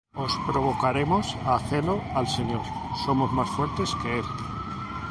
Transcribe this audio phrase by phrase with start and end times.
[0.23, 2.63] ¿O provocaremos á celo al Señor?
[3.03, 4.27] ¿Somos más fuertes que él?